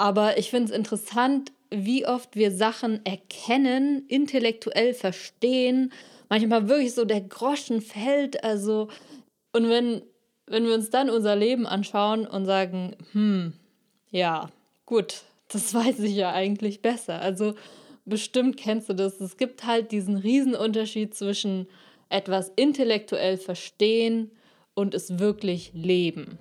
Aber 0.00 0.38
ich 0.38 0.48
finde 0.48 0.72
es 0.72 0.78
interessant, 0.78 1.52
wie 1.68 2.06
oft 2.06 2.34
wir 2.34 2.52
Sachen 2.52 3.04
erkennen, 3.04 4.06
intellektuell 4.08 4.94
verstehen, 4.94 5.92
manchmal 6.30 6.70
wirklich 6.70 6.94
so 6.94 7.04
der 7.04 7.20
Groschen 7.20 7.82
fällt. 7.82 8.42
Also, 8.42 8.88
und 9.52 9.68
wenn, 9.68 10.00
wenn 10.46 10.64
wir 10.64 10.72
uns 10.72 10.88
dann 10.88 11.10
unser 11.10 11.36
Leben 11.36 11.66
anschauen 11.66 12.26
und 12.26 12.46
sagen, 12.46 12.96
hm, 13.12 13.52
ja, 14.10 14.48
gut, 14.86 15.20
das 15.48 15.74
weiß 15.74 15.98
ich 15.98 16.14
ja 16.14 16.32
eigentlich 16.32 16.80
besser. 16.80 17.20
Also 17.20 17.54
bestimmt 18.06 18.56
kennst 18.56 18.88
du 18.88 18.94
das. 18.94 19.20
Es 19.20 19.36
gibt 19.36 19.66
halt 19.66 19.92
diesen 19.92 20.16
Riesenunterschied 20.16 21.14
zwischen 21.14 21.66
etwas 22.08 22.50
intellektuell 22.56 23.36
verstehen 23.36 24.30
und 24.72 24.94
es 24.94 25.18
wirklich 25.18 25.72
leben. 25.74 26.38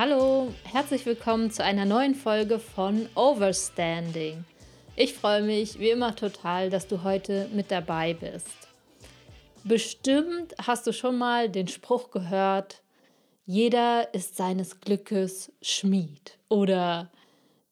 Hallo, 0.00 0.54
herzlich 0.62 1.04
willkommen 1.06 1.50
zu 1.50 1.64
einer 1.64 1.84
neuen 1.84 2.14
Folge 2.14 2.60
von 2.60 3.08
Overstanding. 3.16 4.44
Ich 4.94 5.12
freue 5.12 5.42
mich 5.42 5.80
wie 5.80 5.90
immer 5.90 6.14
total, 6.14 6.70
dass 6.70 6.86
du 6.86 7.02
heute 7.02 7.50
mit 7.52 7.72
dabei 7.72 8.14
bist. 8.14 8.46
Bestimmt 9.64 10.54
hast 10.64 10.86
du 10.86 10.92
schon 10.92 11.18
mal 11.18 11.48
den 11.48 11.66
Spruch 11.66 12.12
gehört, 12.12 12.84
jeder 13.44 14.14
ist 14.14 14.36
seines 14.36 14.80
Glückes 14.80 15.50
Schmied 15.62 16.38
oder 16.48 17.10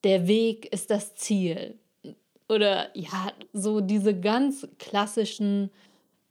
der 0.03 0.27
Weg 0.27 0.67
ist 0.73 0.91
das 0.91 1.15
Ziel 1.15 1.79
oder 2.49 2.89
ja, 2.99 3.31
so 3.53 3.81
diese 3.81 4.19
ganz 4.19 4.67
klassischen 4.81 5.71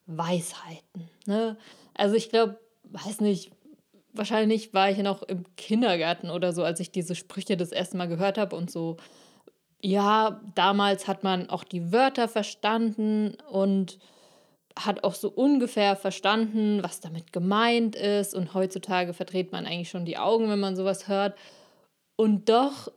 Weisheiten. 0.07 1.09
Ne? 1.25 1.55
Also 1.93 2.15
ich 2.15 2.29
glaube, 2.29 2.59
weiß 2.83 3.21
nicht, 3.21 3.54
wahrscheinlich 4.17 4.73
war 4.73 4.89
ich 4.89 4.97
noch 4.97 5.23
im 5.23 5.43
Kindergarten 5.55 6.29
oder 6.29 6.53
so, 6.53 6.63
als 6.63 6.79
ich 6.79 6.91
diese 6.91 7.15
Sprüche 7.15 7.57
das 7.57 7.71
erste 7.71 7.97
Mal 7.97 8.07
gehört 8.07 8.37
habe 8.37 8.55
und 8.55 8.71
so. 8.71 8.97
Ja, 9.81 10.41
damals 10.55 11.07
hat 11.07 11.23
man 11.23 11.49
auch 11.49 11.63
die 11.63 11.91
Wörter 11.91 12.27
verstanden 12.27 13.37
und 13.49 13.99
hat 14.77 15.03
auch 15.03 15.15
so 15.15 15.29
ungefähr 15.29 15.95
verstanden, 15.95 16.83
was 16.83 16.99
damit 16.99 17.31
gemeint 17.31 17.95
ist. 17.95 18.35
Und 18.35 18.53
heutzutage 18.53 19.13
verdreht 19.13 19.51
man 19.51 19.65
eigentlich 19.65 19.89
schon 19.89 20.05
die 20.05 20.17
Augen, 20.17 20.49
wenn 20.49 20.59
man 20.59 20.75
sowas 20.75 21.07
hört. 21.07 21.37
Und 22.15 22.49
doch, 22.49 22.91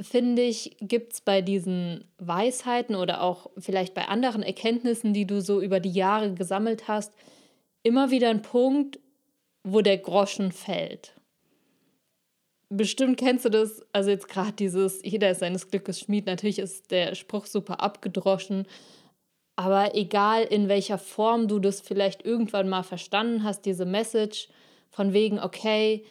finde 0.00 0.42
ich, 0.42 0.76
gibt 0.80 1.14
es 1.14 1.20
bei 1.20 1.42
diesen 1.42 2.04
Weisheiten 2.18 2.94
oder 2.94 3.22
auch 3.22 3.50
vielleicht 3.58 3.94
bei 3.94 4.06
anderen 4.06 4.42
Erkenntnissen, 4.42 5.12
die 5.12 5.26
du 5.26 5.40
so 5.40 5.60
über 5.60 5.80
die 5.80 5.90
Jahre 5.90 6.34
gesammelt 6.34 6.86
hast, 6.88 7.12
immer 7.82 8.10
wieder 8.10 8.30
einen 8.30 8.42
Punkt, 8.42 8.98
wo 9.72 9.80
der 9.80 9.98
Groschen 9.98 10.52
fällt. 10.52 11.14
Bestimmt 12.70 13.18
kennst 13.18 13.44
du 13.44 13.48
das, 13.48 13.82
also 13.92 14.10
jetzt 14.10 14.28
gerade 14.28 14.52
dieses, 14.52 15.00
jeder 15.02 15.30
ist 15.30 15.40
seines 15.40 15.70
Glückes 15.70 16.00
Schmied, 16.00 16.26
natürlich 16.26 16.58
ist 16.58 16.90
der 16.90 17.14
Spruch 17.14 17.46
super 17.46 17.80
abgedroschen, 17.80 18.66
aber 19.56 19.94
egal 19.94 20.44
in 20.44 20.68
welcher 20.68 20.98
Form 20.98 21.48
du 21.48 21.58
das 21.58 21.80
vielleicht 21.80 22.24
irgendwann 22.24 22.68
mal 22.68 22.82
verstanden 22.82 23.42
hast, 23.42 23.62
diese 23.62 23.86
Message 23.86 24.48
von 24.90 25.12
wegen, 25.12 25.40
okay, 25.40 26.04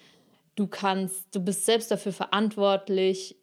du 0.55 0.67
kannst, 0.67 1.33
du 1.33 1.39
bist 1.39 1.65
selbst 1.65 1.91
dafür 1.91 2.11
verantwortlich, 2.11 3.37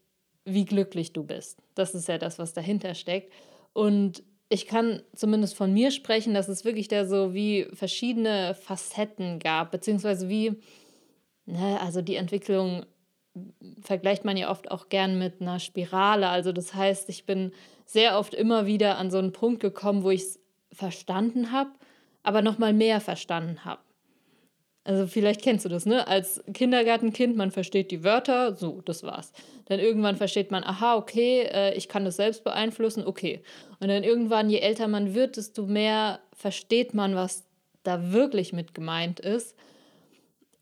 wie 0.44 0.64
glücklich 0.64 1.12
du 1.12 1.24
bist. 1.24 1.62
Das 1.74 1.94
ist 1.94 2.08
ja 2.08 2.18
das, 2.18 2.38
was 2.38 2.52
dahinter 2.52 2.94
steckt. 2.94 3.32
Und 3.72 4.22
ich 4.48 4.66
kann 4.66 5.02
zumindest 5.14 5.56
von 5.56 5.72
mir 5.72 5.90
sprechen, 5.90 6.34
dass 6.34 6.48
es 6.48 6.64
wirklich 6.64 6.88
da 6.88 7.06
so 7.06 7.34
wie 7.34 7.66
verschiedene 7.72 8.54
Facetten 8.54 9.38
gab, 9.38 9.70
beziehungsweise 9.70 10.28
wie, 10.28 10.60
ne, 11.46 11.80
also 11.80 12.02
die 12.02 12.16
Entwicklung 12.16 12.86
vergleicht 13.80 14.24
man 14.24 14.36
ja 14.36 14.50
oft 14.50 14.70
auch 14.70 14.88
gern 14.88 15.18
mit 15.18 15.40
einer 15.40 15.58
Spirale. 15.58 16.28
Also 16.28 16.52
das 16.52 16.74
heißt, 16.74 17.08
ich 17.08 17.26
bin 17.26 17.52
sehr 17.84 18.18
oft 18.18 18.34
immer 18.34 18.66
wieder 18.66 18.98
an 18.98 19.10
so 19.10 19.18
einen 19.18 19.32
Punkt 19.32 19.60
gekommen, 19.60 20.04
wo 20.04 20.10
ich 20.10 20.22
es 20.22 20.40
verstanden 20.72 21.52
habe, 21.52 21.70
aber 22.22 22.42
nochmal 22.42 22.72
mehr 22.72 23.00
verstanden 23.00 23.64
habe. 23.64 23.82
Also 24.84 25.06
vielleicht 25.06 25.40
kennst 25.40 25.64
du 25.64 25.70
das, 25.70 25.86
ne? 25.86 26.06
Als 26.06 26.44
Kindergartenkind, 26.52 27.36
man 27.36 27.50
versteht 27.50 27.90
die 27.90 28.04
Wörter, 28.04 28.54
so, 28.54 28.82
das 28.82 29.02
war's. 29.02 29.32
Dann 29.64 29.80
irgendwann 29.80 30.16
versteht 30.16 30.50
man, 30.50 30.62
aha, 30.62 30.96
okay, 30.96 31.48
äh, 31.50 31.74
ich 31.74 31.88
kann 31.88 32.04
das 32.04 32.16
selbst 32.16 32.44
beeinflussen, 32.44 33.06
okay. 33.06 33.42
Und 33.80 33.88
dann 33.88 34.04
irgendwann, 34.04 34.50
je 34.50 34.58
älter 34.58 34.86
man 34.86 35.14
wird, 35.14 35.38
desto 35.38 35.66
mehr 35.66 36.20
versteht 36.34 36.92
man, 36.92 37.14
was 37.14 37.44
da 37.82 38.12
wirklich 38.12 38.52
mit 38.52 38.74
gemeint 38.74 39.20
ist. 39.20 39.56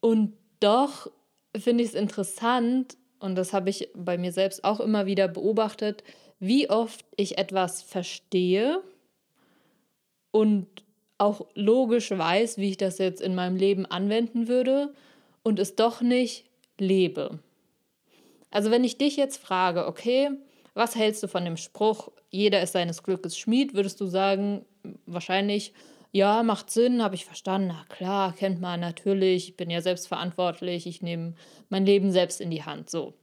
Und 0.00 0.34
doch 0.60 1.10
finde 1.56 1.82
ich 1.82 1.90
es 1.90 1.94
interessant, 1.96 2.96
und 3.18 3.34
das 3.34 3.52
habe 3.52 3.70
ich 3.70 3.88
bei 3.94 4.18
mir 4.18 4.32
selbst 4.32 4.64
auch 4.64 4.78
immer 4.80 5.06
wieder 5.06 5.26
beobachtet, 5.28 6.04
wie 6.38 6.70
oft 6.70 7.04
ich 7.16 7.38
etwas 7.38 7.82
verstehe 7.82 8.82
und 10.32 10.66
auch 11.22 11.46
logisch 11.54 12.10
weiß, 12.10 12.58
wie 12.58 12.70
ich 12.70 12.76
das 12.76 12.98
jetzt 12.98 13.22
in 13.22 13.34
meinem 13.34 13.56
Leben 13.56 13.86
anwenden 13.86 14.48
würde 14.48 14.92
und 15.44 15.60
es 15.60 15.76
doch 15.76 16.00
nicht 16.00 16.44
lebe. 16.78 17.38
Also 18.50 18.70
wenn 18.70 18.82
ich 18.82 18.98
dich 18.98 19.16
jetzt 19.16 19.38
frage, 19.38 19.86
okay, 19.86 20.30
was 20.74 20.96
hältst 20.96 21.22
du 21.22 21.28
von 21.28 21.44
dem 21.44 21.56
Spruch, 21.56 22.08
jeder 22.30 22.60
ist 22.60 22.72
seines 22.72 23.02
Glückes 23.02 23.38
Schmied, 23.38 23.74
würdest 23.74 24.00
du 24.00 24.06
sagen, 24.06 24.64
wahrscheinlich, 25.06 25.72
ja, 26.10 26.42
macht 26.42 26.70
Sinn, 26.70 27.02
habe 27.02 27.14
ich 27.14 27.24
verstanden, 27.24 27.68
na 27.68 27.84
klar, 27.94 28.34
kennt 28.34 28.60
man 28.60 28.80
natürlich, 28.80 29.50
ich 29.50 29.56
bin 29.56 29.70
ja 29.70 29.80
selbstverantwortlich, 29.80 30.86
ich 30.86 31.02
nehme 31.02 31.34
mein 31.68 31.86
Leben 31.86 32.10
selbst 32.10 32.40
in 32.40 32.50
die 32.50 32.64
Hand, 32.64 32.90
so. 32.90 33.14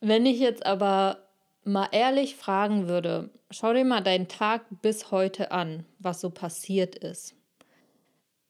Wenn 0.00 0.26
ich 0.26 0.40
jetzt 0.40 0.66
aber 0.66 1.23
mal 1.64 1.88
ehrlich 1.92 2.36
fragen 2.36 2.88
würde, 2.88 3.30
schau 3.50 3.72
dir 3.72 3.84
mal 3.84 4.02
deinen 4.02 4.28
Tag 4.28 4.66
bis 4.82 5.10
heute 5.10 5.50
an, 5.50 5.84
was 5.98 6.20
so 6.20 6.30
passiert 6.30 6.96
ist. 6.96 7.34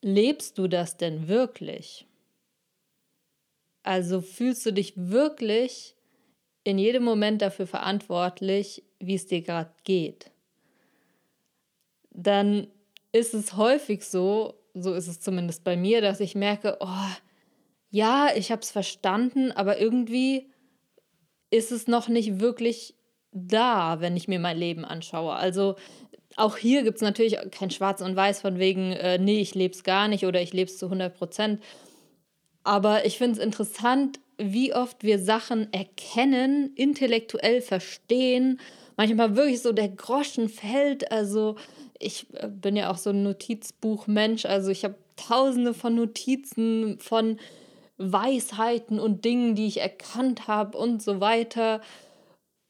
Lebst 0.01 0.57
du 0.57 0.67
das 0.67 0.97
denn 0.97 1.27
wirklich? 1.27 2.05
Also 3.83 4.21
fühlst 4.21 4.65
du 4.65 4.71
dich 4.73 4.93
wirklich 4.95 5.95
in 6.63 6.77
jedem 6.77 7.03
Moment 7.03 7.41
dafür 7.41 7.67
verantwortlich, 7.67 8.83
wie 8.99 9.15
es 9.15 9.27
dir 9.27 9.41
gerade 9.41 9.71
geht? 9.83 10.31
Dann 12.09 12.67
ist 13.11 13.33
es 13.33 13.55
häufig 13.55 14.05
so, 14.05 14.55
so 14.73 14.93
ist 14.93 15.07
es 15.07 15.19
zumindest 15.19 15.63
bei 15.63 15.77
mir, 15.77 16.01
dass 16.01 16.19
ich 16.19 16.35
merke, 16.35 16.77
oh, 16.79 17.09
ja, 17.91 18.29
ich 18.35 18.51
habe 18.51 18.61
es 18.61 18.71
verstanden, 18.71 19.51
aber 19.51 19.79
irgendwie 19.79 20.51
ist 21.51 21.71
es 21.71 21.87
noch 21.87 22.07
nicht 22.07 22.39
wirklich 22.39 22.94
da, 23.35 23.99
wenn 23.99 24.17
ich 24.17 24.27
mir 24.27 24.39
mein 24.39 24.57
Leben 24.57 24.85
anschaue. 24.85 25.33
Also 25.33 25.75
auch 26.37 26.57
hier 26.57 26.83
gibt 26.83 26.95
es 26.95 27.01
natürlich 27.01 27.37
kein 27.51 27.69
Schwarz 27.69 28.01
und 28.01 28.15
Weiß 28.15 28.41
von 28.41 28.57
wegen, 28.57 28.93
äh, 28.93 29.17
nee, 29.17 29.41
ich 29.41 29.53
lebe 29.53 29.73
es 29.73 29.83
gar 29.83 30.07
nicht 30.07 30.25
oder 30.25 30.41
ich 30.41 30.53
lebe 30.53 30.69
es 30.69 30.77
zu 30.77 30.87
100 30.87 31.15
Prozent. 31.15 31.61
Aber 32.63 33.05
ich 33.05 33.17
finde 33.17 33.39
es 33.39 33.45
interessant, 33.45 34.19
wie 34.37 34.73
oft 34.73 35.03
wir 35.03 35.19
Sachen 35.19 35.71
erkennen, 35.71 36.71
intellektuell 36.75 37.61
verstehen, 37.61 38.59
manchmal 38.97 39.35
wirklich 39.35 39.61
so 39.61 39.71
der 39.71 39.89
Groschen 39.89 40.49
fällt. 40.49 41.11
Also 41.11 41.55
ich 41.99 42.27
äh, 42.33 42.47
bin 42.47 42.75
ja 42.75 42.91
auch 42.91 42.97
so 42.97 43.11
ein 43.11 43.23
Notizbuchmensch, 43.23 44.45
also 44.45 44.71
ich 44.71 44.83
habe 44.83 44.95
tausende 45.15 45.73
von 45.73 45.95
Notizen, 45.95 46.99
von 46.99 47.37
Weisheiten 47.97 48.99
und 48.99 49.23
Dingen, 49.23 49.55
die 49.55 49.67
ich 49.67 49.79
erkannt 49.79 50.47
habe 50.47 50.77
und 50.77 51.01
so 51.01 51.21
weiter. 51.21 51.81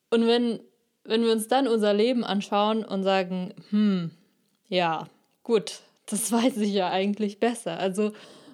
Und 0.09 0.27
wenn, 0.27 0.59
wenn 1.03 1.23
wir 1.23 1.31
uns 1.31 1.47
dann 1.47 1.67
unser 1.67 1.93
Leben 1.93 2.23
anschauen 2.23 2.83
und 2.83 3.03
sagen, 3.03 3.53
hm, 3.69 4.11
ja, 4.67 5.07
gut, 5.43 5.81
das 6.07 6.31
weiß 6.31 6.57
ich 6.57 6.73
ja 6.73 6.89
eigentlich 6.89 7.39
besser. 7.39 7.79
Also 7.79 8.13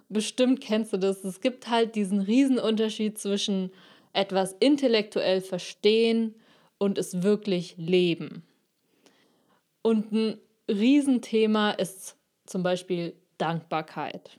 bestimmt 0.09 0.61
kennst 0.61 0.93
du 0.93 0.97
das. 0.97 1.23
Es 1.23 1.41
gibt 1.41 1.69
halt 1.69 1.95
diesen 1.95 2.21
Riesenunterschied 2.21 3.17
zwischen 3.17 3.71
etwas 4.13 4.55
intellektuell 4.59 5.41
verstehen 5.41 6.35
und 6.77 6.97
es 6.97 7.23
wirklich 7.23 7.75
leben. 7.77 8.43
Und 9.81 10.11
ein 10.11 10.37
Riesenthema 10.67 11.71
ist 11.71 12.17
zum 12.45 12.63
Beispiel 12.63 13.13
Dankbarkeit. 13.37 14.37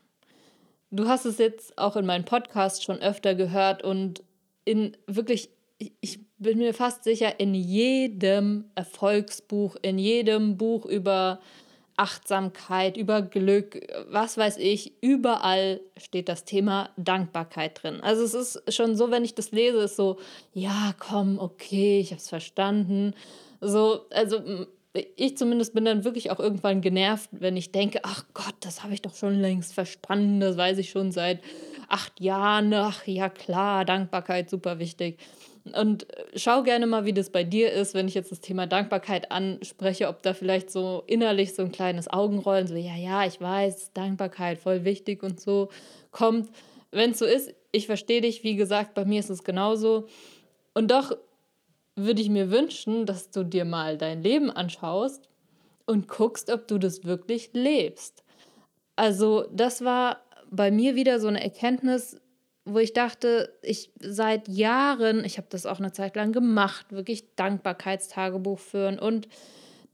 Du 0.91 1.09
hast 1.09 1.25
es 1.25 1.39
jetzt 1.39 1.79
auch 1.79 1.97
in 1.97 2.05
meinem 2.05 2.25
Podcast 2.25 2.85
schon 2.85 2.99
öfter 2.99 3.35
gehört 3.35 3.83
und 3.83 4.23
in 4.65 4.97
wirklich, 5.07 5.49
ich 5.79 6.21
bin 6.43 6.59
mir 6.59 6.75
fast 6.75 7.05
sicher, 7.05 7.39
in 7.41 7.55
jedem 7.55 8.65
Erfolgsbuch, 8.75 9.77
in 9.83 9.99
jedem 9.99 10.57
Buch 10.57 10.85
über 10.87 11.41
Achtsamkeit, 11.97 12.97
über 12.97 13.23
Glück, 13.23 13.81
was 14.11 14.37
weiß 14.37 14.57
ich, 14.57 14.95
überall 15.03 15.81
steht 15.97 16.29
das 16.29 16.45
Thema 16.45 16.91
Dankbarkeit 16.97 17.83
drin. 17.83 18.01
Also 18.01 18.25
es 18.25 18.35
ist 18.35 18.75
schon 18.75 18.97
so, 18.97 19.11
wenn 19.11 19.25
ich 19.25 19.35
das 19.35 19.53
lese, 19.53 19.79
ist 19.79 19.97
so, 19.97 20.19
ja, 20.53 20.95
komm, 20.99 21.39
okay, 21.39 22.01
ich 22.01 22.11
habe 22.11 22.21
es 22.21 22.29
verstanden. 22.29 23.15
So, 23.61 24.07
also 24.11 24.67
ich 25.17 25.37
zumindest 25.39 25.75
bin 25.75 25.85
dann 25.85 26.05
wirklich 26.05 26.31
auch 26.31 26.41
irgendwann 26.41 26.81
genervt, 26.81 27.31
wenn 27.33 27.57
ich 27.57 27.73
denke, 27.73 28.01
ach 28.03 28.25
Gott, 28.35 28.55
das 28.61 28.83
habe 28.83 28.95
ich 28.95 29.03
doch 29.03 29.15
schon 29.15 29.41
längst 29.41 29.73
verstanden, 29.73 30.41
das 30.41 30.57
weiß 30.57 30.79
ich 30.79 30.91
schon 30.91 31.13
seit 31.13 31.41
acht 31.93 32.21
Jahren. 32.21 32.73
Ach 32.75 33.07
ja, 33.07 33.29
klar, 33.29 33.85
Dankbarkeit, 33.85 34.51
super 34.51 34.79
wichtig. 34.79 35.19
Und 35.75 36.07
schau 36.35 36.65
gerne 36.65 36.87
mal, 36.87 37.05
wie 37.05 37.13
das 37.13 37.31
bei 37.31 37.45
dir 37.45 37.71
ist, 37.71 37.95
wenn 37.95 38.09
ich 38.09 38.15
jetzt 38.15 38.33
das 38.33 38.41
Thema 38.41 38.67
Dankbarkeit 38.67 39.31
anspreche, 39.31 40.09
ob 40.09 40.23
da 40.23 40.35
vielleicht 40.35 40.73
so 40.73 41.05
innerlich 41.07 41.55
so 41.55 41.63
ein 41.63 41.71
kleines 41.71 42.13
Augenrollen, 42.13 42.67
so, 42.67 42.75
ja, 42.75 42.97
ja, 42.97 43.25
ich 43.25 43.41
weiß, 43.41 43.93
Dankbarkeit 43.93 44.59
voll 44.59 44.85
wichtig 44.85 45.23
und 45.23 45.41
so 45.41 45.69
kommt. 46.11 46.51
Wenn 46.91 47.13
es 47.13 47.21
so 47.21 47.27
ist, 47.27 47.55
ich 47.71 47.87
verstehe 47.87 48.21
dich, 48.21 48.43
wie 48.43 48.57
gesagt, 48.57 48.95
bei 48.95 49.05
mir 49.05 49.21
ist 49.21 49.31
es 49.31 49.45
genauso. 49.45 50.09
Und 50.75 50.91
doch 50.91 51.17
würde 51.95 52.23
ich 52.23 52.29
mir 52.29 52.51
wünschen, 52.51 53.07
dass 53.07 53.31
du 53.31 53.45
dir 53.45 53.65
mal 53.65 53.97
dein 53.99 54.23
Leben 54.23 54.51
anschaust 54.51 55.29
und 55.87 56.09
guckst, 56.09 56.51
ob 56.51 56.67
du 56.67 56.79
das 56.79 57.05
wirklich 57.05 57.51
lebst. 57.53 58.25
Also, 58.97 59.47
das 59.53 59.85
war 59.85 60.23
bei 60.53 60.71
mir 60.71 60.95
wieder 60.95 61.19
so 61.19 61.29
eine 61.29 61.43
Erkenntnis, 61.43 62.21
wo 62.65 62.79
ich 62.79 62.93
dachte, 62.93 63.59
ich 63.63 63.91
seit 63.99 64.49
Jahren, 64.49 65.25
ich 65.25 65.39
habe 65.39 65.49
das 65.51 65.67
auch 65.67 65.81
eine 65.81 65.93
Zeit 65.93 66.15
lang 66.15 66.33
gemacht, 66.33 66.93
wirklich 66.93 67.35
Dankbarkeitstagebuch 67.35 68.59
führen 68.59 68.99
und 68.99 69.27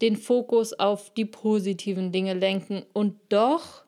den 0.03 0.17
Fokus 0.17 0.75
auf 0.75 1.15
die 1.15 1.25
positiven 1.25 2.13
Dinge 2.13 2.35
lenken. 2.35 2.85
Und 2.93 3.17
doch, 3.31 3.85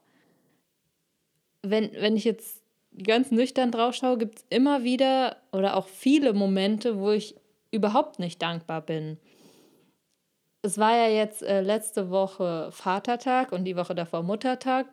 wenn, 1.63 1.91
wenn 1.93 2.17
ich 2.17 2.25
jetzt 2.25 2.63
ganz 3.05 3.31
nüchtern 3.31 3.73
drauf 3.73 3.97
schaue, 3.97 4.17
gibt 4.17 4.39
es 4.39 4.45
immer 4.49 4.85
wieder 4.85 5.37
oder 5.53 5.77
auch 5.77 5.89
viele 5.89 6.33
Momente, 6.33 6.99
wo 6.99 7.11
ich 7.11 7.35
überhaupt 7.73 8.19
nicht 8.19 8.41
dankbar 8.41 8.81
bin. 8.81 9.19
Es 10.63 10.79
war 10.79 10.97
ja 10.97 11.09
jetzt 11.09 11.43
äh, 11.43 11.63
letzte 11.63 12.11
Woche 12.11 12.69
Vatertag 12.71 13.53
und 13.53 13.65
die 13.65 13.77
Woche 13.77 13.95
davor 13.95 14.23
Muttertag. 14.23 14.87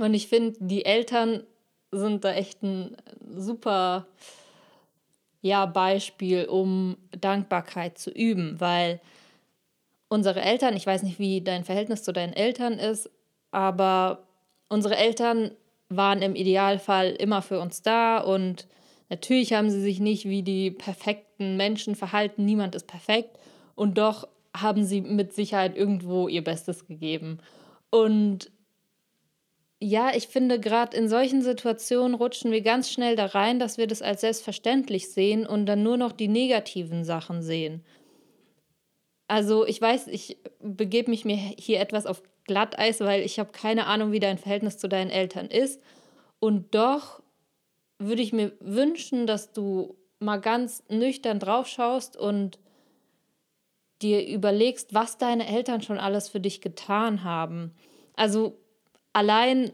Und 0.00 0.14
ich 0.14 0.28
finde, 0.28 0.56
die 0.60 0.84
Eltern 0.84 1.42
sind 1.90 2.24
da 2.24 2.32
echt 2.32 2.62
ein 2.62 2.96
super 3.26 4.06
ja, 5.40 5.66
Beispiel, 5.66 6.46
um 6.46 6.96
Dankbarkeit 7.18 7.98
zu 7.98 8.10
üben, 8.10 8.60
weil 8.60 9.00
unsere 10.08 10.40
Eltern, 10.40 10.76
ich 10.76 10.86
weiß 10.86 11.02
nicht, 11.02 11.18
wie 11.18 11.40
dein 11.40 11.64
Verhältnis 11.64 12.02
zu 12.02 12.12
deinen 12.12 12.32
Eltern 12.32 12.74
ist, 12.74 13.10
aber 13.50 14.26
unsere 14.68 14.96
Eltern 14.96 15.52
waren 15.88 16.22
im 16.22 16.34
Idealfall 16.34 17.12
immer 17.12 17.40
für 17.40 17.60
uns 17.60 17.82
da 17.82 18.18
und 18.18 18.66
natürlich 19.08 19.52
haben 19.52 19.70
sie 19.70 19.80
sich 19.80 20.00
nicht 20.00 20.26
wie 20.26 20.42
die 20.42 20.70
perfekten 20.70 21.56
Menschen 21.56 21.94
verhalten, 21.94 22.44
niemand 22.44 22.74
ist 22.74 22.86
perfekt 22.86 23.38
und 23.74 23.96
doch 23.96 24.28
haben 24.56 24.84
sie 24.84 25.00
mit 25.00 25.32
Sicherheit 25.32 25.76
irgendwo 25.76 26.28
ihr 26.28 26.42
Bestes 26.42 26.86
gegeben. 26.86 27.38
Und 27.90 28.50
ja, 29.80 30.10
ich 30.14 30.26
finde, 30.26 30.58
gerade 30.58 30.96
in 30.96 31.08
solchen 31.08 31.42
Situationen 31.42 32.14
rutschen 32.14 32.50
wir 32.50 32.62
ganz 32.62 32.90
schnell 32.90 33.14
da 33.14 33.26
rein, 33.26 33.60
dass 33.60 33.78
wir 33.78 33.86
das 33.86 34.02
als 34.02 34.22
selbstverständlich 34.22 35.10
sehen 35.10 35.46
und 35.46 35.66
dann 35.66 35.82
nur 35.82 35.96
noch 35.96 36.12
die 36.12 36.28
negativen 36.28 37.04
Sachen 37.04 37.42
sehen. 37.42 37.84
Also 39.28 39.66
ich 39.66 39.80
weiß, 39.80 40.08
ich 40.08 40.38
begebe 40.60 41.10
mich 41.10 41.24
mir 41.24 41.36
hier 41.36 41.80
etwas 41.80 42.06
auf 42.06 42.22
Glatteis, 42.44 43.00
weil 43.00 43.22
ich 43.22 43.38
habe 43.38 43.52
keine 43.52 43.86
Ahnung, 43.86 44.10
wie 44.10 44.20
dein 44.20 44.38
Verhältnis 44.38 44.78
zu 44.78 44.88
deinen 44.88 45.10
Eltern 45.10 45.46
ist. 45.46 45.80
Und 46.40 46.74
doch 46.74 47.22
würde 47.98 48.22
ich 48.22 48.32
mir 48.32 48.52
wünschen, 48.60 49.26
dass 49.26 49.52
du 49.52 49.96
mal 50.18 50.40
ganz 50.40 50.82
nüchtern 50.88 51.38
drauf 51.38 51.68
schaust 51.68 52.16
und 52.16 52.58
dir 54.02 54.26
überlegst, 54.26 54.94
was 54.94 55.18
deine 55.18 55.46
Eltern 55.46 55.82
schon 55.82 55.98
alles 55.98 56.28
für 56.28 56.40
dich 56.40 56.60
getan 56.60 57.22
haben. 57.22 57.74
Also 58.14 58.58
allein 59.18 59.72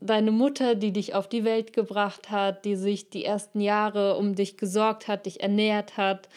deine 0.00 0.30
Mutter, 0.30 0.74
die 0.74 0.90
dich 0.90 1.14
auf 1.14 1.28
die 1.28 1.44
Welt 1.44 1.74
gebracht 1.74 2.30
hat, 2.30 2.64
die 2.64 2.76
sich 2.76 3.10
die 3.10 3.26
ersten 3.26 3.60
Jahre 3.60 4.16
um 4.16 4.34
dich 4.34 4.56
gesorgt 4.56 5.06
hat, 5.06 5.26
dich 5.26 5.42
ernährt 5.42 5.98
hat, 5.98 6.30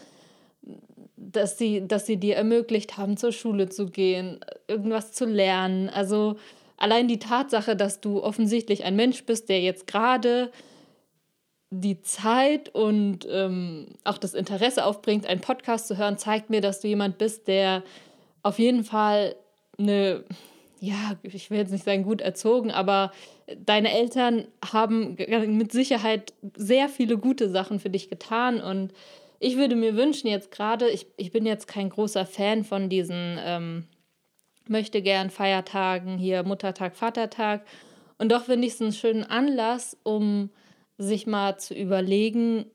dass 1.15 1.57
sie, 1.57 1.87
dass 1.87 2.05
sie 2.05 2.17
dir 2.17 2.35
ermöglicht 2.35 2.97
haben, 2.97 3.15
zur 3.15 3.31
Schule 3.31 3.69
zu 3.69 3.85
gehen, 3.85 4.41
irgendwas 4.67 5.13
zu 5.13 5.25
lernen. 5.25 5.87
Also 5.87 6.35
allein 6.75 7.07
die 7.07 7.19
Tatsache, 7.19 7.77
dass 7.77 8.01
du 8.01 8.21
offensichtlich 8.21 8.83
ein 8.83 8.97
Mensch 8.97 9.25
bist, 9.25 9.47
der 9.47 9.61
jetzt 9.61 9.87
gerade 9.87 10.51
die 11.69 12.01
Zeit 12.01 12.75
und 12.75 13.25
ähm, 13.29 13.87
auch 14.03 14.17
das 14.17 14.33
Interesse 14.33 14.83
aufbringt, 14.85 15.25
einen 15.25 15.41
Podcast 15.41 15.87
zu 15.87 15.97
hören, 15.97 16.17
zeigt 16.17 16.49
mir, 16.49 16.59
dass 16.59 16.81
du 16.81 16.89
jemand 16.89 17.17
bist, 17.19 17.47
der 17.47 17.83
auf 18.43 18.59
jeden 18.59 18.83
Fall 18.83 19.35
eine 19.77 20.25
ja, 20.79 21.17
ich 21.23 21.49
will 21.49 21.57
jetzt 21.57 21.71
nicht 21.71 21.83
sagen 21.83 22.03
gut 22.03 22.21
erzogen, 22.21 22.71
aber 22.71 23.11
deine 23.57 23.91
Eltern 23.91 24.47
haben 24.71 25.17
mit 25.57 25.71
Sicherheit 25.71 26.33
sehr 26.55 26.89
viele 26.89 27.17
gute 27.17 27.49
Sachen 27.49 27.79
für 27.79 27.89
dich 27.89 28.09
getan 28.09 28.61
und 28.61 28.93
ich 29.39 29.55
würde 29.55 29.75
mir 29.75 29.95
wünschen, 29.95 30.27
jetzt 30.27 30.51
gerade, 30.51 30.89
ich, 30.89 31.07
ich 31.15 31.31
bin 31.31 31.45
jetzt 31.45 31.67
kein 31.67 31.89
großer 31.89 32.25
Fan 32.25 32.65
von 32.65 32.89
diesen 32.89 33.39
ähm, 33.41 33.87
möchte 34.69 35.01
gern 35.01 35.29
Feiertagen, 35.29 36.17
hier 36.17 36.43
Muttertag, 36.43 36.95
Vatertag. 36.95 37.65
Und 38.17 38.31
doch 38.31 38.45
finde 38.45 38.67
ich 38.67 38.73
es 38.73 38.81
einen 38.81 38.93
schönen 38.93 39.23
Anlass, 39.23 39.97
um 40.03 40.49
sich 40.97 41.25
mal 41.25 41.57
zu 41.57 41.73
überlegen, 41.73 42.65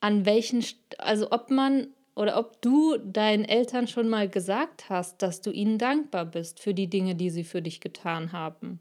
an 0.00 0.26
welchen, 0.26 0.64
also 0.98 1.28
ob 1.30 1.50
man 1.50 1.88
oder 2.14 2.38
ob 2.38 2.60
du 2.60 2.96
deinen 2.98 3.44
Eltern 3.44 3.86
schon 3.86 4.08
mal 4.08 4.28
gesagt 4.28 4.90
hast, 4.90 5.22
dass 5.22 5.40
du 5.40 5.50
ihnen 5.50 5.78
dankbar 5.78 6.26
bist 6.26 6.60
für 6.60 6.74
die 6.74 6.88
Dinge, 6.88 7.14
die 7.14 7.30
sie 7.30 7.44
für 7.44 7.62
dich 7.62 7.80
getan 7.80 8.32
haben. 8.32 8.80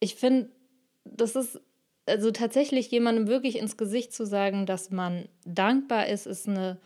Ich 0.00 0.14
finde, 0.14 0.50
das 1.04 1.36
ist 1.36 1.60
also 2.06 2.30
tatsächlich 2.30 2.90
jemandem 2.90 3.28
wirklich 3.28 3.58
ins 3.58 3.76
Gesicht 3.76 4.12
zu 4.12 4.26
sagen, 4.26 4.66
dass 4.66 4.90
man 4.90 5.28
dankbar 5.44 6.06
ist, 6.06 6.26
ist 6.26 6.48
eine 6.48 6.78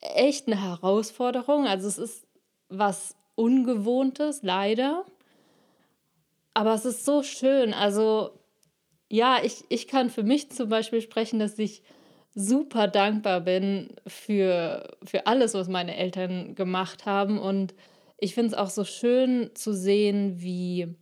echt 0.00 0.46
eine 0.46 0.62
Herausforderung. 0.62 1.66
Also 1.66 1.88
es 1.88 1.98
ist 1.98 2.26
was 2.68 3.16
Ungewohntes, 3.34 4.42
leider. 4.42 5.04
Aber 6.54 6.74
es 6.74 6.84
ist 6.84 7.04
so 7.04 7.22
schön. 7.22 7.72
Also 7.72 8.30
ja, 9.08 9.38
ich, 9.42 9.64
ich 9.68 9.88
kann 9.88 10.10
für 10.10 10.22
mich 10.22 10.50
zum 10.50 10.68
Beispiel 10.68 11.00
sprechen, 11.00 11.38
dass 11.38 11.58
ich 11.58 11.82
super 12.38 12.86
dankbar 12.86 13.40
bin 13.40 13.88
für, 14.06 14.96
für 15.02 15.26
alles, 15.26 15.54
was 15.54 15.68
meine 15.68 15.96
Eltern 15.96 16.54
gemacht 16.54 17.04
haben. 17.04 17.36
Und 17.36 17.74
ich 18.16 18.34
finde 18.34 18.52
es 18.52 18.54
auch 18.54 18.70
so 18.70 18.84
schön 18.84 19.50
zu 19.54 19.72
sehen, 19.72 20.40
wie, 20.40 20.94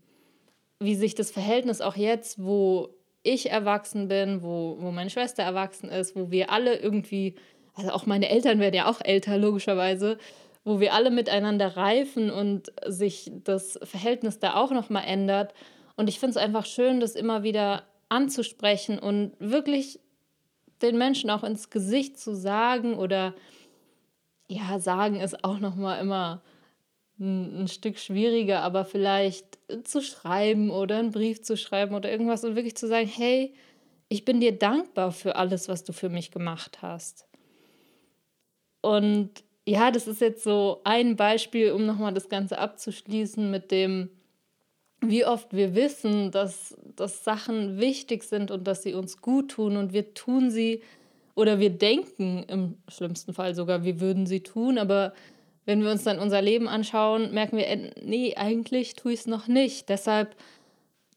wie 0.81 0.95
sich 0.95 1.15
das 1.15 1.31
Verhältnis 1.31 1.83
auch 1.83 1.95
jetzt, 1.95 2.43
wo 2.43 2.89
ich 3.23 3.51
erwachsen 3.51 4.09
bin, 4.09 4.43
wo, 4.43 4.79
wo 4.81 4.91
meine 4.91 5.11
Schwester 5.11 5.43
erwachsen 5.43 5.91
ist, 5.91 6.17
wo 6.17 6.31
wir 6.31 6.51
alle 6.51 6.77
irgendwie, 6.77 7.35
also 7.75 7.91
auch 7.91 8.07
meine 8.07 8.31
Eltern 8.31 8.59
werden 8.59 8.75
ja 8.75 8.89
auch 8.89 9.03
älter, 9.05 9.37
logischerweise, 9.37 10.17
wo 10.65 10.81
wir 10.81 10.95
alle 10.95 11.11
miteinander 11.11 11.77
reifen 11.77 12.31
und 12.31 12.73
sich 12.87 13.31
das 13.45 13.79
Verhältnis 13.83 14.39
da 14.39 14.55
auch 14.55 14.71
nochmal 14.71 15.05
ändert. 15.07 15.53
Und 15.97 16.09
ich 16.09 16.19
finde 16.19 16.31
es 16.31 16.37
einfach 16.43 16.65
schön, 16.65 16.99
das 16.99 17.15
immer 17.15 17.43
wieder 17.43 17.83
anzusprechen 18.09 18.99
und 18.99 19.33
wirklich 19.39 20.01
den 20.83 20.99
Menschen 20.99 21.31
auch 21.31 21.45
ins 21.45 21.71
Gesicht 21.71 22.19
zu 22.19 22.35
sagen 22.35 22.95
oder 22.95 23.35
ja, 24.49 24.79
sagen 24.79 25.21
ist 25.21 25.45
auch 25.45 25.59
noch 25.59 25.75
mal 25.75 25.99
immer 25.99 26.43
ein, 27.19 27.63
ein, 27.63 27.69
Stück 27.69 27.99
schwieriger, 27.99 28.61
aber 28.63 28.85
vielleicht 28.85 29.59
zu 29.85 30.03
schreiben 30.03 30.71
oder 30.71 30.99
einen 30.99 31.11
Brief 31.11 31.43
zu 31.43 31.57
schreiben 31.57 31.95
oder 31.95 32.11
irgendwas 32.11 32.45
und 32.45 32.57
wirklich 32.57 32.77
zu 32.77 32.87
sagen, 32.87 33.09
hey, 33.09 33.55
ich 34.09 34.25
bin 34.25 34.41
dir 34.41 34.57
dankbar 34.57 35.11
für 35.11 35.37
alles, 35.37 35.69
was 35.69 35.83
du 35.83 35.93
für 35.93 36.09
mich 36.09 36.31
gemacht 36.31 36.83
hast. 36.83 37.27
Und 38.83 39.31
ja, 39.67 39.91
das 39.91 40.07
ist 40.07 40.21
jetzt 40.21 40.45
so 40.45 40.81
ein 40.85 41.17
Beispiel, 41.17 41.73
um 41.73 41.87
nochmal 41.87 42.15
das 42.15 42.29
Ganze 42.29 42.59
abzuschließen 42.59 43.51
mit 43.51 43.73
dem, 43.73 44.11
wie 45.01 45.25
oft 45.25 45.53
wir 45.55 45.75
wissen, 45.75 46.31
dass, 46.31 46.77
dass 46.97 47.25
Sachen 47.25 47.79
wichtig 47.79 48.25
sind 48.25 48.51
und 48.51 48.67
dass 48.67 48.83
sie 48.83 48.95
uns 48.95 49.21
gut 49.21 49.53
tun 49.53 49.77
und 49.77 49.93
wir 49.93 50.15
tun 50.15 50.51
sie 50.51 50.83
oder 51.35 51.61
wir 51.61 51.71
denken 51.71 52.45
im 52.49 52.77
schlimmsten 52.89 53.35
Fall 53.35 53.55
sogar, 53.55 53.85
wir 53.85 54.01
würden 54.01 54.27
sie 54.27 54.41
tun, 54.41 54.79
aber 54.79 55.13
wenn 55.67 55.83
wir 55.83 55.91
uns 55.91 56.05
dann 56.05 56.19
unser 56.19 56.41
Leben 56.41 56.69
anschauen, 56.69 57.33
merken 57.35 57.59
wir, 57.59 57.67
äh, 57.67 57.91
nee, 58.03 58.35
eigentlich 58.37 58.95
tue 58.95 59.13
ich 59.13 59.21
es 59.21 59.27
noch 59.27 59.49
nicht. 59.49 59.89
Deshalb 59.89 60.35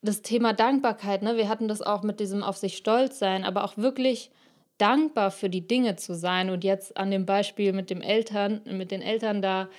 das 0.01 0.21
Thema 0.21 0.53
Dankbarkeit, 0.53 1.21
ne? 1.21 1.37
wir 1.37 1.47
hatten 1.49 1.67
das 1.67 1.81
auch 1.81 2.03
mit 2.03 2.19
diesem 2.19 2.43
auf 2.43 2.57
sich 2.57 2.75
stolz 2.75 3.19
sein, 3.19 3.43
aber 3.43 3.63
auch 3.63 3.77
wirklich 3.77 4.31
dankbar 4.77 5.29
für 5.29 5.49
die 5.49 5.67
Dinge 5.67 5.97
zu 5.97 6.15
sein. 6.15 6.49
Und 6.49 6.63
jetzt 6.63 6.97
an 6.97 7.11
dem 7.11 7.25
Beispiel 7.25 7.73
mit 7.73 7.89
dem 7.89 8.01
Eltern, 8.01 8.61
mit 8.65 8.91
den 8.91 9.01
Eltern 9.01 9.41
da, 9.41 9.69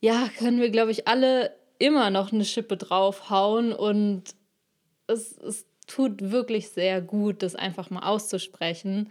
ja, 0.00 0.28
können 0.38 0.60
wir, 0.60 0.70
glaube 0.70 0.90
ich, 0.90 1.06
alle 1.06 1.50
immer 1.78 2.10
noch 2.10 2.32
eine 2.32 2.44
Schippe 2.44 2.76
draufhauen. 2.76 3.72
Und 3.72 4.34
es, 5.06 5.36
es 5.38 5.66
tut 5.86 6.30
wirklich 6.30 6.70
sehr 6.70 7.00
gut, 7.00 7.42
das 7.42 7.54
einfach 7.54 7.90
mal 7.90 8.06
auszusprechen. 8.06 9.10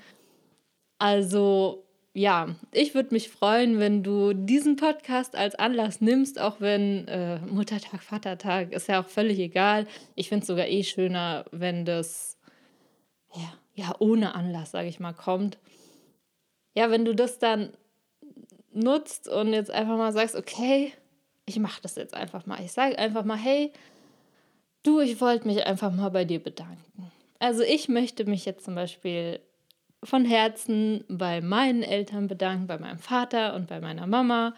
Also 0.98 1.86
ja, 2.14 2.56
ich 2.72 2.96
würde 2.96 3.14
mich 3.14 3.30
freuen, 3.30 3.78
wenn 3.80 4.02
du 4.02 4.32
diesen 4.32 4.78
Podcast 4.78 5.36
als 5.36 5.56
Anlass 5.56 6.00
nimmst, 6.00 6.40
auch 6.40 6.62
wenn 6.62 7.10
äh, 7.10 7.40
Muttertag, 7.40 8.02
Vatertag 8.02 8.72
ist 8.72 8.88
ja 8.88 9.02
auch 9.02 9.08
völlig 9.10 9.38
egal. 9.38 9.86
Ich 10.16 10.30
finde 10.30 10.44
es 10.44 10.48
sogar 10.48 10.68
eh 10.68 10.84
schöner, 10.84 11.44
wenn 11.52 11.84
das 11.84 12.38
ja, 13.34 13.54
ja 13.74 13.96
ohne 14.00 14.34
Anlass, 14.34 14.72
sage 14.72 14.88
ich 14.88 15.02
mal, 15.02 15.12
kommt. 15.12 15.58
Ja, 16.74 16.90
wenn 16.90 17.04
du 17.04 17.14
das 17.14 17.38
dann 17.38 17.74
nutzt 18.72 19.28
und 19.28 19.52
jetzt 19.52 19.72
einfach 19.72 19.98
mal 19.98 20.14
sagst, 20.14 20.36
okay, 20.36 20.94
ich 21.46 21.60
mache 21.60 21.82
das 21.82 21.96
jetzt 21.96 22.14
einfach 22.14 22.46
mal. 22.46 22.64
Ich 22.64 22.72
sage 22.72 22.98
einfach 22.98 23.24
mal, 23.24 23.38
hey, 23.38 23.72
du, 24.84 25.00
ich 25.00 25.22
wollte 25.22 25.48
mich 25.48 25.66
einfach 25.66 25.92
mal 25.92 26.10
bei 26.10 26.26
dir 26.26 26.42
bedanken. 26.42 27.12
Also 27.40 27.62
ich 27.62 27.90
möchte 27.90 28.26
mich 28.26 28.46
jetzt 28.46 28.66
zum 28.66 28.76
Beispiel 28.76 29.40
von 30.04 30.26
Herzen 30.26 31.04
bei 31.08 31.42
meinen 31.42 31.84
Eltern 31.84 32.28
bedanken, 32.28 32.68
bei 32.68 32.78
meinem 32.78 33.00
Vater 33.00 33.56
und 33.56 33.68
bei 33.68 33.80
meiner 33.80 34.08
Mama, 34.08 34.56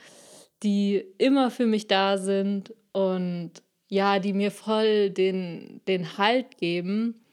die 0.63 1.03
immer 1.17 1.51
für 1.51 1.65
mich 1.65 1.88
da 1.88 2.17
sind 2.17 2.74
und 2.91 3.51
ja, 3.89 4.20
die 4.20 4.34
mir 4.34 4.51
voll 4.51 5.10
den, 5.10 5.82
den 5.88 6.17
Halt 6.17 6.58
geben. 6.58 7.24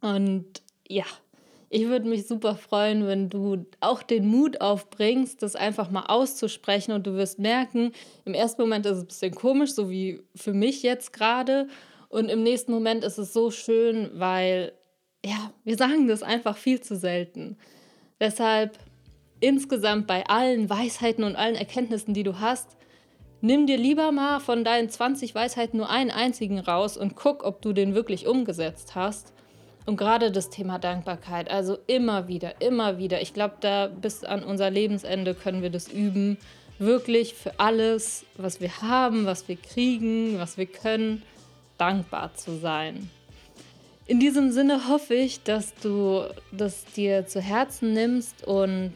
Und 0.00 0.62
ja, 0.86 1.04
ich 1.74 1.88
würde 1.88 2.06
mich 2.06 2.26
super 2.26 2.54
freuen, 2.54 3.06
wenn 3.06 3.30
du 3.30 3.64
auch 3.80 4.02
den 4.02 4.28
Mut 4.28 4.60
aufbringst, 4.60 5.42
das 5.42 5.56
einfach 5.56 5.90
mal 5.90 6.04
auszusprechen 6.04 6.92
und 6.92 7.06
du 7.06 7.14
wirst 7.14 7.38
merken, 7.38 7.92
im 8.26 8.34
ersten 8.34 8.60
Moment 8.60 8.84
ist 8.84 8.98
es 8.98 9.02
ein 9.02 9.06
bisschen 9.06 9.34
komisch, 9.34 9.72
so 9.72 9.88
wie 9.88 10.20
für 10.36 10.52
mich 10.52 10.82
jetzt 10.82 11.14
gerade. 11.14 11.68
Und 12.10 12.28
im 12.28 12.42
nächsten 12.42 12.72
Moment 12.72 13.04
ist 13.04 13.16
es 13.16 13.32
so 13.32 13.50
schön, 13.50 14.10
weil 14.12 14.72
ja, 15.24 15.50
wir 15.64 15.78
sagen 15.78 16.08
das 16.08 16.22
einfach 16.22 16.58
viel 16.58 16.82
zu 16.82 16.94
selten. 16.94 17.56
Deshalb 18.20 18.78
insgesamt 19.40 20.06
bei 20.06 20.26
allen 20.26 20.68
Weisheiten 20.68 21.24
und 21.24 21.36
allen 21.36 21.54
Erkenntnissen, 21.54 22.12
die 22.12 22.22
du 22.22 22.38
hast, 22.38 22.76
nimm 23.40 23.66
dir 23.66 23.78
lieber 23.78 24.12
mal 24.12 24.40
von 24.40 24.62
deinen 24.62 24.90
20 24.90 25.34
Weisheiten 25.34 25.78
nur 25.78 25.88
einen 25.88 26.10
einzigen 26.10 26.58
raus 26.58 26.98
und 26.98 27.16
guck, 27.16 27.44
ob 27.44 27.62
du 27.62 27.72
den 27.72 27.94
wirklich 27.94 28.26
umgesetzt 28.26 28.94
hast. 28.94 29.32
Und 29.84 29.96
gerade 29.96 30.30
das 30.30 30.50
Thema 30.50 30.78
Dankbarkeit, 30.78 31.50
also 31.50 31.78
immer 31.86 32.28
wieder, 32.28 32.60
immer 32.60 32.98
wieder. 32.98 33.20
Ich 33.20 33.34
glaube, 33.34 33.56
da 33.60 33.88
bis 33.88 34.22
an 34.22 34.44
unser 34.44 34.70
Lebensende 34.70 35.34
können 35.34 35.62
wir 35.62 35.70
das 35.70 35.88
üben. 35.88 36.38
Wirklich 36.78 37.34
für 37.34 37.58
alles, 37.58 38.24
was 38.36 38.60
wir 38.60 38.80
haben, 38.80 39.26
was 39.26 39.48
wir 39.48 39.56
kriegen, 39.56 40.38
was 40.38 40.56
wir 40.56 40.66
können, 40.66 41.22
dankbar 41.78 42.34
zu 42.34 42.58
sein. 42.58 43.10
In 44.06 44.20
diesem 44.20 44.52
Sinne 44.52 44.88
hoffe 44.88 45.14
ich, 45.14 45.42
dass 45.42 45.74
du 45.76 46.24
das 46.52 46.84
dir 46.84 47.26
zu 47.26 47.40
Herzen 47.40 47.92
nimmst 47.92 48.44
und 48.44 48.92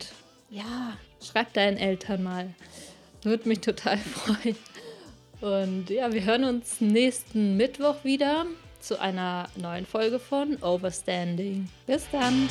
ja, 0.51 0.97
schreib 1.25 1.53
deinen 1.53 1.77
Eltern 1.77 2.23
mal. 2.23 2.55
Würde 3.23 3.49
mich 3.49 3.61
total 3.61 3.99
freuen. 4.15 4.57
Und 5.41 5.91
ja, 5.91 6.13
wir 6.13 6.25
hören 6.25 6.45
uns 6.45 6.81
nächsten 6.81 7.57
Mittwoch 7.57 8.05
wieder 8.05 8.47
zu 8.87 9.01
einer 9.01 9.49
neuen 9.57 9.85
Folge 9.85 10.21
von 10.21 10.57
Overstanding. 10.63 11.69
Bis 11.87 12.07
dann! 12.13 12.49